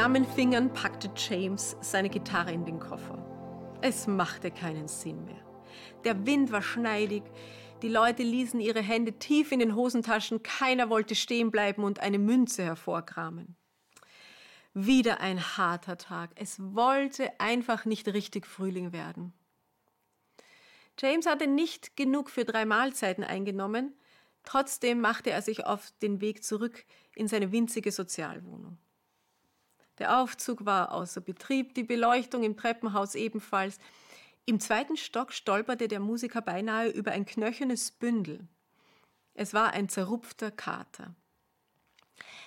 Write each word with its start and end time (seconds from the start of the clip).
klammen 0.00 0.24
Fingern 0.24 0.72
packte 0.72 1.10
James 1.14 1.76
seine 1.82 2.08
Gitarre 2.08 2.52
in 2.52 2.64
den 2.64 2.80
Koffer. 2.80 3.18
Es 3.82 4.06
machte 4.06 4.50
keinen 4.50 4.88
Sinn 4.88 5.26
mehr. 5.26 5.44
Der 6.04 6.24
Wind 6.24 6.50
war 6.52 6.62
schneidig, 6.62 7.22
die 7.82 7.90
Leute 7.90 8.22
ließen 8.22 8.60
ihre 8.60 8.80
Hände 8.80 9.18
tief 9.18 9.52
in 9.52 9.58
den 9.58 9.74
Hosentaschen, 9.74 10.42
keiner 10.42 10.88
wollte 10.88 11.14
stehen 11.14 11.50
bleiben 11.50 11.84
und 11.84 12.00
eine 12.00 12.18
Münze 12.18 12.64
hervorkramen. 12.64 13.56
Wieder 14.72 15.20
ein 15.20 15.38
harter 15.58 15.98
Tag. 15.98 16.30
Es 16.34 16.56
wollte 16.58 17.38
einfach 17.38 17.84
nicht 17.84 18.08
richtig 18.08 18.46
Frühling 18.46 18.94
werden. 18.94 19.34
James 20.98 21.26
hatte 21.26 21.46
nicht 21.46 21.94
genug 21.98 22.30
für 22.30 22.46
drei 22.46 22.64
Mahlzeiten 22.64 23.22
eingenommen, 23.22 23.94
trotzdem 24.44 25.02
machte 25.02 25.28
er 25.30 25.42
sich 25.42 25.66
auf 25.66 25.92
den 26.00 26.22
Weg 26.22 26.42
zurück 26.42 26.86
in 27.14 27.28
seine 27.28 27.52
winzige 27.52 27.92
Sozialwohnung. 27.92 28.78
Der 30.00 30.18
Aufzug 30.18 30.64
war 30.64 30.92
außer 30.92 31.20
Betrieb, 31.20 31.74
die 31.74 31.84
Beleuchtung 31.84 32.42
im 32.42 32.56
Treppenhaus 32.56 33.14
ebenfalls. 33.14 33.78
Im 34.46 34.58
zweiten 34.58 34.96
Stock 34.96 35.32
stolperte 35.32 35.88
der 35.88 36.00
Musiker 36.00 36.40
beinahe 36.40 36.88
über 36.88 37.12
ein 37.12 37.26
knöchernes 37.26 37.92
Bündel. 37.92 38.48
Es 39.34 39.52
war 39.52 39.74
ein 39.74 39.90
zerrupfter 39.90 40.50
Kater. 40.50 41.14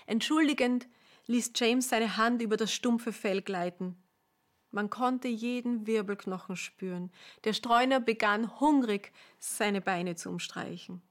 Entschuldigend 0.08 0.88
ließ 1.28 1.52
James 1.56 1.90
seine 1.90 2.18
Hand 2.18 2.42
über 2.42 2.58
das 2.58 2.74
stumpfe 2.74 3.14
Fell 3.14 3.44
gleiten. 3.44 4.04
Man 4.72 4.90
konnte 4.90 5.28
jeden 5.28 5.86
Wirbelknochen 5.86 6.56
spüren. 6.56 7.12
Der 7.44 7.54
Streuner 7.54 8.00
begann 8.00 8.60
hungrig, 8.60 9.14
seine 9.38 9.82
Beine 9.82 10.16
zu 10.16 10.30
umstreichen. 10.30 11.04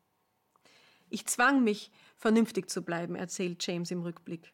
Ich 1.09 1.27
zwang 1.27 1.63
mich, 1.63 1.93
vernünftig 2.17 2.69
zu 2.69 2.83
bleiben, 2.83 3.15
erzählt 3.15 3.65
James 3.65 3.93
im 3.93 4.03
Rückblick. 4.03 4.53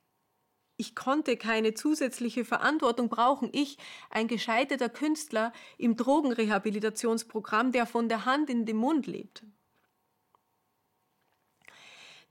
Ich 0.81 0.95
konnte 0.95 1.37
keine 1.37 1.75
zusätzliche 1.75 2.45
Verantwortung 2.45 3.09
brauchen. 3.09 3.51
Ich, 3.53 3.79
ein 4.11 4.29
gescheiterter 4.29 4.89
Künstler 4.89 5.53
im 5.77 5.97
Drogenrehabilitationsprogramm, 5.97 7.73
der 7.73 7.85
von 7.85 8.09
der 8.09 8.25
Hand 8.25 8.49
in 8.49 8.65
den 8.65 8.77
Mund 8.77 9.09
lebt. 9.09 9.43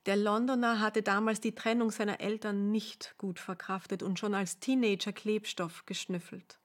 Der 0.05 0.15
Londoner 0.15 0.79
hatte 0.79 1.01
damals 1.01 1.41
die 1.41 1.53
Trennung 1.53 1.91
seiner 1.91 2.21
Eltern 2.21 2.71
nicht 2.71 3.15
gut 3.17 3.37
verkraftet 3.37 4.01
und 4.01 4.17
schon 4.17 4.33
als 4.33 4.61
Teenager 4.61 5.11
Klebstoff 5.11 5.85
geschnüffelt. 5.85 6.57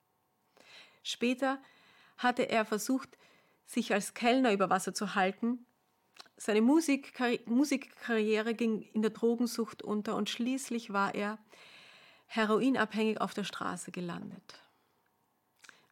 Später 1.02 1.60
hatte 2.16 2.48
er 2.48 2.64
versucht, 2.64 3.18
sich 3.66 3.92
als 3.92 4.14
Kellner 4.14 4.52
über 4.52 4.70
Wasser 4.70 4.94
zu 4.94 5.16
halten. 5.16 5.66
Seine 6.36 6.62
Musikkarriere 6.62 8.54
ging 8.54 8.82
in 8.82 9.02
der 9.02 9.10
Drogensucht 9.10 9.82
unter 9.82 10.14
und 10.14 10.30
schließlich 10.30 10.92
war 10.92 11.16
er 11.16 11.38
heroinabhängig 12.34 13.20
auf 13.20 13.34
der 13.34 13.44
Straße 13.44 13.90
gelandet 13.90 14.62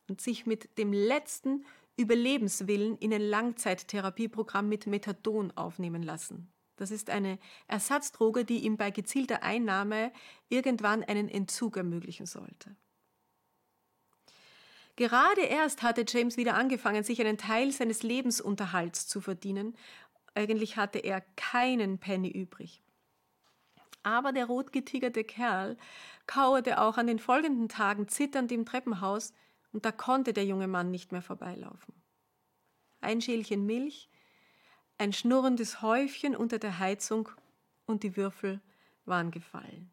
und 0.09 0.21
sich 0.21 0.47
mit 0.47 0.79
dem 0.79 0.93
letzten 0.93 1.67
Überlebenswillen 1.97 2.97
in 2.97 3.13
ein 3.13 3.21
Langzeittherapieprogramm 3.21 4.69
mit 4.69 4.87
Methadon 4.87 5.51
aufnehmen 5.51 6.03
lassen. 6.03 6.51
Das 6.77 6.91
ist 6.91 7.11
eine 7.11 7.39
Ersatzdroge, 7.67 8.47
die 8.47 8.61
ihm 8.61 8.79
bei 8.79 8.91
gezielter 8.91 9.43
Einnahme 9.43 10.13
irgendwann 10.49 11.05
einen 11.05 11.29
Entzug 11.29 11.77
ermöglichen 11.77 12.25
sollte. 12.25 12.75
Gerade 14.97 15.43
erst 15.43 15.83
hatte 15.83 16.07
James 16.09 16.39
wieder 16.39 16.55
angefangen, 16.55 17.05
sich 17.05 17.21
einen 17.21 17.37
Teil 17.37 17.71
seines 17.71 18.03
Lebensunterhalts 18.03 19.07
zu 19.09 19.21
verdienen. 19.21 19.77
Eigentlich 20.35 20.79
hatte 20.79 21.01
er 21.01 21.21
keinen 21.37 21.99
Penny 21.99 22.31
übrig. 22.31 22.83
Aber 24.03 24.33
der 24.33 24.47
rotgetigerte 24.47 25.25
Kerl 25.25 25.77
kauerte 26.27 26.81
auch 26.81 26.97
an 26.97 27.07
den 27.07 27.19
folgenden 27.19 27.69
Tagen 27.69 28.09
zitternd 28.09 28.51
im 28.53 28.65
Treppenhaus 28.65 29.33
und 29.73 29.85
da 29.85 29.93
konnte 29.93 30.33
der 30.33 30.45
junge 30.45 30.69
Mann 30.69 30.91
nicht 30.91 31.13
mehr 31.13 31.23
vorbeilaufen. 31.23 31.95
Ein 33.01 33.21
Schälchen 33.21 33.67
Milch, 33.67 34.09
ein 34.99 35.13
schnurrendes 35.13 35.83
Häufchen 35.83 36.37
unter 36.37 36.59
der 36.59 36.79
Heizung 36.79 37.29
und 37.87 38.03
die 38.03 38.17
Würfel 38.17 38.61
waren 39.05 39.31
gefallen. 39.31 39.91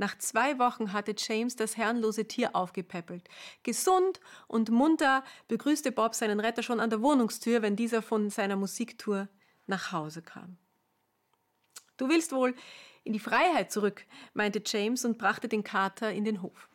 Nach 0.00 0.16
zwei 0.16 0.58
Wochen 0.58 0.94
hatte 0.94 1.14
James 1.14 1.56
das 1.56 1.76
herrenlose 1.76 2.26
Tier 2.26 2.56
aufgepäppelt. 2.56 3.28
Gesund 3.62 4.18
und 4.48 4.70
munter 4.70 5.22
begrüßte 5.46 5.92
Bob 5.92 6.14
seinen 6.14 6.40
Retter 6.40 6.62
schon 6.62 6.80
an 6.80 6.88
der 6.88 7.02
Wohnungstür, 7.02 7.60
wenn 7.60 7.76
dieser 7.76 8.00
von 8.00 8.30
seiner 8.30 8.56
Musiktour 8.56 9.28
nach 9.66 9.92
Hause 9.92 10.22
kam. 10.22 10.56
Du 12.00 12.08
willst 12.08 12.32
wohl 12.32 12.54
in 13.04 13.12
die 13.12 13.18
Freiheit 13.18 13.70
zurück, 13.70 14.06
meinte 14.32 14.62
James 14.64 15.04
und 15.04 15.18
brachte 15.18 15.48
den 15.48 15.62
Kater 15.62 16.10
in 16.10 16.24
den 16.24 16.40
Hof. 16.40 16.70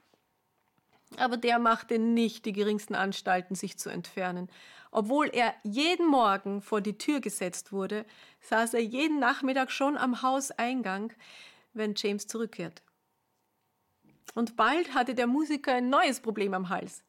Aber 1.18 1.36
der 1.36 1.58
machte 1.58 1.97
nicht 1.97 2.46
die 2.46 2.53
geringsten 2.53 2.94
Anstalten, 2.94 3.56
sich 3.56 3.80
zu 3.80 3.90
entfernen. 3.90 4.50
Obwohl 4.91 5.28
er 5.28 5.56
jeden 5.63 6.08
Morgen 6.08 6.62
vor 6.62 6.80
die 6.80 7.00
Tür 7.00 7.22
gesetzt 7.22 7.72
wurde, 7.72 8.06
saß 8.41 8.75
er 8.75 8.81
jeden 8.81 9.19
Nachmittag 9.19 9.72
schon 9.72 9.97
am 9.97 10.22
Hauseingang, 10.22 11.12
wenn 11.74 11.96
James 11.96 12.28
zurückkehrte. 12.28 12.84
Und 14.36 14.56
bald 14.56 14.94
hatte 14.94 15.16
der 15.16 15.28
Musiker 15.28 15.74
ein 15.74 15.90
neues 15.90 16.19
Problem 16.19 16.53
am 16.53 16.69
Hals. 16.69 17.03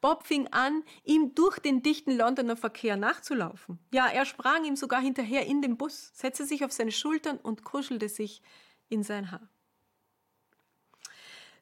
Bob 0.00 0.26
fing 0.26 0.48
an, 0.48 0.82
ihm 1.04 1.34
durch 1.34 1.58
den 1.58 1.82
dichten 1.82 2.16
Londoner 2.16 2.56
Verkehr 2.56 2.96
nachzulaufen. 2.96 3.78
Ja, 3.92 4.08
er 4.08 4.24
sprang 4.24 4.64
ihm 4.64 4.76
sogar 4.76 5.00
hinterher 5.00 5.46
in 5.46 5.62
den 5.62 5.76
Bus, 5.76 6.12
setzte 6.14 6.44
sich 6.46 6.64
auf 6.64 6.72
seine 6.72 6.92
Schultern 6.92 7.38
und 7.38 7.64
kuschelte 7.64 8.08
sich 8.08 8.42
in 8.88 9.02
sein 9.02 9.30
Haar. 9.30 9.48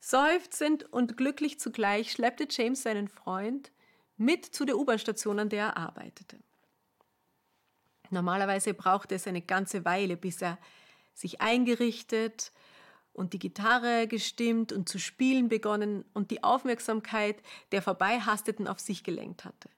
Seufzend 0.01 0.93
und 0.93 1.17
glücklich 1.17 1.59
zugleich 1.59 2.13
schleppte 2.13 2.47
James 2.51 2.83
seinen 2.83 3.09
Freund 3.09 3.73
mit 4.17 4.45
zu 4.45 4.65
der 4.65 4.77
U-Bahn-Station, 4.77 5.39
an 5.39 5.49
der 5.49 5.65
er 5.65 5.77
arbeitete. 5.79 6.39
Normalerweise 8.11 8.75
brauchte 8.75 9.15
es 9.15 9.27
eine 9.27 9.41
ganze 9.41 9.85
Weile, 9.85 10.17
bis 10.17 10.43
er 10.43 10.59
sich 11.15 11.41
eingerichtet, 11.41 12.53
und 13.15 13.33
die 13.33 13.39
Gitarre 13.39 14.07
gestimmt 14.07 14.73
und 14.73 14.89
zu 14.89 14.99
spielen 14.99 15.49
begonnen 15.49 16.05
und 16.13 16.31
die 16.31 16.45
Aufmerksamkeit 16.45 17.43
der 17.73 17.81
Vorbeihasteten 17.81 18.69
auf 18.69 18.81
sich 18.81 19.05
gelenkt 19.05 19.45
hatte. 19.45 19.71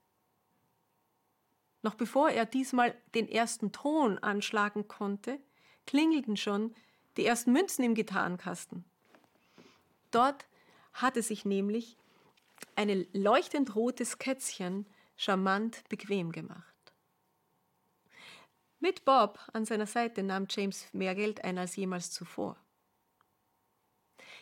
Noch 1.83 1.95
bevor 1.95 2.31
er 2.31 2.47
diesmal 2.47 2.97
den 3.15 3.29
ersten 3.29 3.71
Ton 3.71 4.19
anschlagen 4.19 4.89
konnte, 4.89 5.39
klingelten 5.87 6.37
schon 6.37 6.75
die 7.17 7.25
ersten 7.25 7.53
Münzen 7.53 7.85
im 7.85 7.95
Gitarrenkasten. 7.95 8.85
Dort 10.11 10.47
hatte 10.95 11.23
sich 11.23 11.45
nämlich 11.45 11.97
ein 12.75 13.07
leuchtend 13.13 13.77
rotes 13.77 14.19
Kätzchen 14.19 14.87
charmant 15.17 15.85
bequem 15.89 16.32
gemacht. 16.32 16.65
Mit 18.81 19.05
Bob 19.05 19.39
an 19.53 19.65
seiner 19.65 19.87
Seite 19.87 20.23
nahm 20.23 20.47
James 20.50 20.87
mehr 20.93 21.15
Geld 21.15 21.44
ein 21.44 21.59
als 21.59 21.77
jemals 21.77 22.11
zuvor. 22.11 22.56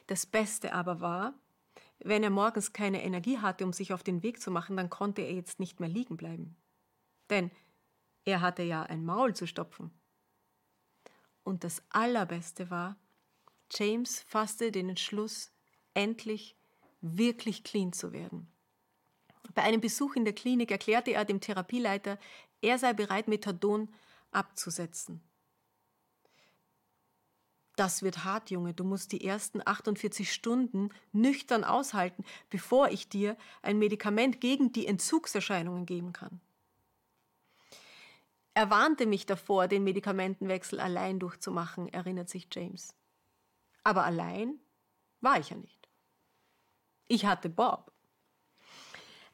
Das 0.07 0.27
Beste 0.27 0.73
aber 0.75 1.01
war, 1.01 1.35
wenn 1.99 2.23
er 2.23 2.31
morgens 2.31 2.73
keine 2.73 3.03
Energie 3.03 3.39
hatte, 3.39 3.65
um 3.65 3.73
sich 3.73 3.93
auf 3.93 4.03
den 4.03 4.23
Weg 4.23 4.41
zu 4.41 4.51
machen, 4.51 4.77
dann 4.77 4.91
konnte 4.91 5.23
er 5.23 5.33
jetzt 5.33 5.61
nicht 5.61 5.81
mehr 5.81 5.89
liegen 5.89 6.17
bleiben. 6.17 6.57
Denn 7.31 7.51
er 8.25 8.41
hatte 8.41 8.63
ja 8.63 8.83
ein 8.83 9.05
Maul 9.05 9.35
zu 9.35 9.47
stopfen. 9.47 9.91
Und 11.43 11.65
das 11.65 11.83
Allerbeste 11.91 12.71
war, 12.71 12.97
James 13.71 14.21
fasste 14.21 14.73
den 14.73 14.91
Entschluss, 14.91 15.53
endlich 15.95 16.57
wirklich 17.01 17.65
clean 17.65 17.93
zu 17.93 18.13
werden. 18.13 18.51
Bei 19.55 19.63
einem 19.63 19.81
Besuch 19.81 20.17
in 20.17 20.25
der 20.25 20.35
Klinik 20.35 20.71
erklärte 20.71 21.13
er 21.13 21.25
dem 21.25 21.41
Therapieleiter, 21.41 22.19
er 22.61 22.79
sei 22.79 22.93
bereit, 22.93 23.29
Methadon 23.29 23.93
abzusetzen. 24.31 25.23
Das 27.77 28.03
wird 28.03 28.25
hart, 28.25 28.51
Junge. 28.51 28.73
Du 28.73 28.85
musst 28.85 29.11
die 29.11 29.25
ersten 29.25 29.61
48 29.65 30.33
Stunden 30.33 30.91
nüchtern 31.13 31.65
aushalten, 31.65 32.25
bevor 32.49 32.89
ich 32.89 33.09
dir 33.09 33.37
ein 33.63 33.79
Medikament 33.79 34.41
gegen 34.41 34.73
die 34.73 34.87
Entzugserscheinungen 34.87 35.85
geben 35.85 36.13
kann. 36.13 36.41
Er 38.57 38.71
warnte 38.71 39.07
mich 39.07 39.27
davor, 39.27 39.67
den 39.67 39.83
Medikamentenwechsel 39.83 40.79
allein 40.79 41.19
durchzumachen, 41.19 41.93
erinnert 41.93 42.29
sich 42.29 42.47
James. 42.53 42.95
Aber 43.83 44.05
allein 44.05 44.61
war 45.21 45.41
ich 45.41 45.51
ja 45.51 45.57
nicht. 45.57 45.89
Ich 47.09 47.27
hatte 47.27 47.49
Bob. 47.49 47.93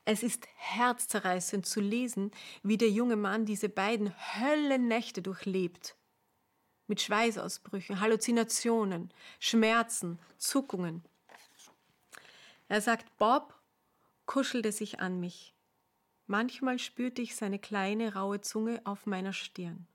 Es 0.07 0.23
ist 0.23 0.49
herzzerreißend 0.57 1.67
zu 1.67 1.81
lesen, 1.81 2.31
wie 2.63 2.79
der 2.79 2.89
junge 2.89 3.17
Mann 3.17 3.45
diese 3.45 3.69
beiden 3.69 4.15
Höllennächte 4.39 5.21
durchlebt 5.21 5.95
mit 6.91 7.01
Schweißausbrüchen, 7.01 8.01
Halluzinationen, 8.01 9.15
Schmerzen, 9.39 10.19
Zuckungen. 10.39 11.05
Er 12.67 12.81
sagt, 12.81 13.17
Bob 13.17 13.55
kuschelte 14.27 14.73
sich 14.73 14.99
an 14.99 15.21
mich. 15.21 15.55
Manchmal 16.27 16.81
spürte 16.81 17.23
ich 17.23 17.37
seine 17.37 17.61
kleine, 17.61 18.15
raue 18.15 18.41
Zunge 18.41 18.81
auf 18.83 19.07
meiner 19.07 19.33
Stirn. 19.33 19.87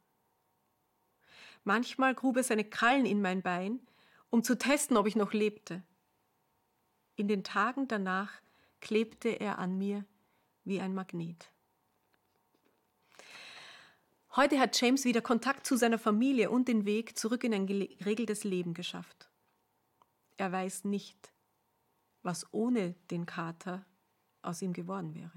Manchmal 1.66 2.16
grub 2.16 2.38
er 2.38 2.44
seine 2.44 2.64
Krallen 2.64 3.06
in 3.06 3.22
mein 3.22 3.42
Bein, 3.42 3.82
um 4.30 4.42
zu 4.42 4.58
testen, 4.58 4.96
ob 4.96 5.06
ich 5.06 5.18
noch 5.18 5.34
lebte. 5.34 5.84
In 7.18 7.28
den 7.28 7.44
Tagen 7.44 7.90
danach 7.90 8.32
klebte 8.80 9.30
er 9.30 9.60
an 9.60 9.78
mir 9.78 10.06
wie 10.64 10.80
ein 10.80 10.94
Magnet. 10.94 11.52
Heute 14.36 14.60
hat 14.60 14.80
James 14.82 15.06
wieder 15.06 15.22
Kontakt 15.22 15.66
zu 15.66 15.78
seiner 15.78 15.98
Familie 15.98 16.50
und 16.50 16.68
den 16.68 16.84
Weg 16.84 17.18
zurück 17.18 17.46
in 17.46 17.54
ein 17.54 17.68
geregeltes 17.68 18.44
Leben 18.44 18.74
geschafft. 18.74 19.30
Er 20.36 20.52
weiß 20.52 20.84
nicht, 20.84 21.32
was 22.22 22.46
ohne 22.52 22.96
den 23.12 23.26
Kater 23.26 23.86
aus 24.42 24.62
ihm 24.62 24.74
geworden 24.74 25.16
wäre. 25.16 25.32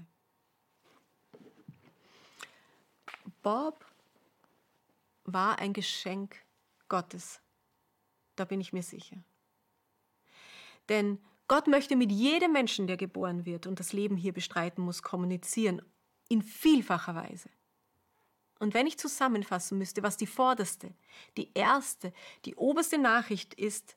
Bob 3.41 3.85
war 5.23 5.59
ein 5.59 5.71
Geschenk 5.71 6.35
Gottes. 6.89 7.39
Da 8.35 8.43
bin 8.43 8.59
ich 8.59 8.73
mir 8.73 8.83
sicher. 8.83 9.23
Denn 10.89 11.19
Gott 11.47 11.67
möchte 11.67 11.95
mit 11.95 12.11
jedem 12.11 12.51
Menschen, 12.51 12.85
der 12.85 12.97
geboren 12.97 13.45
wird 13.45 13.65
und 13.65 13.79
das 13.79 13.93
Leben 13.93 14.17
hier 14.17 14.33
bestreiten 14.33 14.83
muss, 14.83 15.03
kommunizieren. 15.03 15.81
In 16.27 16.41
vielfacher 16.41 17.15
Weise. 17.15 17.49
Und 18.59 18.73
wenn 18.73 18.87
ich 18.87 18.99
zusammenfassen 18.99 19.77
müsste, 19.77 20.03
was 20.03 20.17
die 20.17 20.27
vorderste, 20.27 20.93
die 21.37 21.51
erste, 21.53 22.13
die 22.45 22.55
oberste 22.55 22.97
Nachricht 22.97 23.53
ist, 23.53 23.95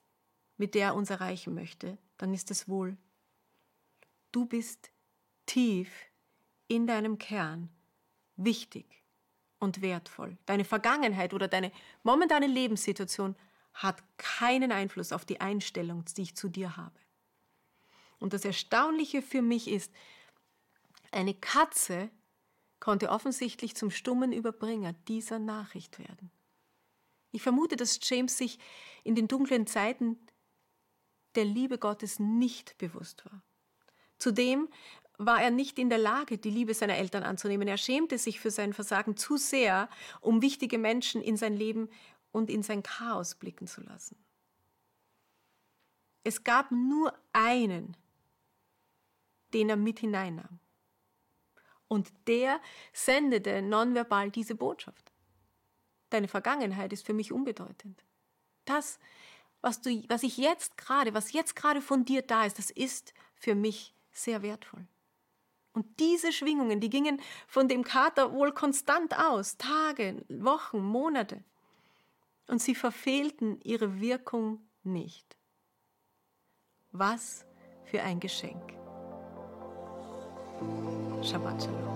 mit 0.57 0.75
der 0.75 0.89
er 0.89 0.95
uns 0.95 1.11
erreichen 1.11 1.55
möchte, 1.55 1.99
dann 2.17 2.33
ist 2.33 2.51
es 2.53 2.69
wohl, 2.69 2.97
du 4.31 4.47
bist 4.47 4.91
tief 5.47 5.91
in 6.69 6.87
deinem 6.87 7.19
Kern 7.19 7.69
wichtig 8.37 9.03
und 9.59 9.83
wertvoll. 9.83 10.39
Deine 10.47 10.65
Vergangenheit 10.65 11.35
oder 11.35 11.49
deine 11.49 11.73
momentane 12.05 12.47
Lebenssituation 12.47 13.35
hat 13.75 14.03
keinen 14.17 14.71
Einfluss 14.71 15.13
auf 15.13 15.25
die 15.25 15.41
Einstellung, 15.41 16.05
die 16.17 16.23
ich 16.23 16.37
zu 16.37 16.49
dir 16.49 16.77
habe. 16.77 16.99
Und 18.21 18.33
das 18.33 18.45
Erstaunliche 18.45 19.23
für 19.23 19.43
mich 19.43 19.69
ist, 19.69 19.93
eine 21.11 21.35
Katze 21.35 22.11
konnte 22.83 23.11
offensichtlich 23.11 23.77
zum 23.77 23.93
stummen 23.93 24.33
Überbringer 24.33 24.93
dieser 25.07 25.39
Nachricht 25.39 26.01
werden. 26.01 26.33
Ich 27.31 27.41
vermute, 27.41 27.77
dass 27.77 28.01
James 28.03 28.37
sich 28.37 28.59
in 29.05 29.15
den 29.15 29.29
dunklen 29.29 29.69
Zeiten 29.69 30.19
der 31.37 31.45
Liebe 31.45 31.79
Gottes 31.79 32.19
nicht 32.19 32.77
bewusst 32.79 33.25
war. 33.25 33.41
Zudem 34.19 34.69
war 35.17 35.41
er 35.41 35.53
nicht 35.53 35.79
in 35.79 35.91
der 35.91 35.99
Lage, 35.99 36.39
die 36.39 36.51
Liebe 36.51 36.75
seiner 36.75 36.97
Eltern 36.97 37.23
anzunehmen. 37.23 37.69
Er 37.69 37.77
schämte 37.77 38.19
sich 38.19 38.41
für 38.41 38.51
sein 38.51 38.73
Versagen 38.73 39.17
zu 39.17 39.37
sehr, 39.37 39.89
um 40.21 40.43
wichtige 40.43 40.77
Menschen 40.77 41.23
in 41.23 41.37
sein 41.37 41.57
Leben 41.57 41.89
und 42.33 42.51
in 42.51 42.65
sein 42.65 42.83
Chaos 42.83 43.37
blicken 43.37 43.69
zu 43.69 43.81
lassen. 43.81 44.17
Es 46.25 46.43
gab 46.43 46.73
nur 46.73 47.17
einen, 47.33 47.97
den 49.55 49.69
er 49.69 49.77
mit 49.77 50.01
hineinnahm. 50.01 50.59
Und 51.93 52.11
der 52.27 52.59
sendete 52.95 53.61
nonverbal 53.61 54.31
diese 54.31 54.55
Botschaft. 54.55 55.13
Deine 56.09 56.27
Vergangenheit 56.27 56.91
ist 56.91 57.05
für 57.05 57.13
mich 57.13 57.33
unbedeutend. 57.33 58.03
Das, 58.65 58.99
was, 59.61 59.83
du, 59.83 60.03
was 60.09 60.23
ich 60.23 60.39
jetzt 60.39 60.79
gerade, 60.79 61.13
was 61.13 61.35
jetzt 61.35 61.55
gerade 61.55 61.83
von 61.83 62.07
dir 62.07 62.23
da 62.23 62.47
ist, 62.47 62.57
das 62.57 62.71
ist 62.71 63.13
für 63.35 63.55
mich 63.55 63.95
sehr 64.11 64.41
wertvoll. 64.41 64.87
Und 65.75 66.01
diese 66.01 66.33
Schwingungen, 66.33 66.81
die 66.81 66.89
gingen 66.89 67.21
von 67.47 67.69
dem 67.69 67.85
Kater 67.85 68.33
wohl 68.33 68.53
konstant 68.55 69.19
aus, 69.19 69.59
Tage, 69.59 70.25
Wochen, 70.31 70.81
Monate. 70.81 71.45
Und 72.47 72.63
sie 72.63 72.75
verfehlten 72.75 73.61
ihre 73.61 74.01
Wirkung 74.01 74.67
nicht. 74.83 75.37
Was 76.91 77.45
für 77.85 78.03
ein 78.03 78.19
Geschenk. 78.19 78.79
Shabbat 81.23 81.63
Shalom. 81.63 81.89